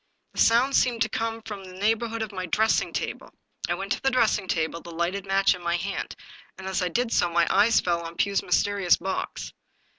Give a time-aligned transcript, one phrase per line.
[0.33, 3.31] The sound seemed to come from the neighborhood of my dressing table.
[3.69, 6.15] I went to the dressing table, the lighted match in my hand,
[6.57, 9.53] and, as I did so, my eyes fell on Pugh's mysterious box.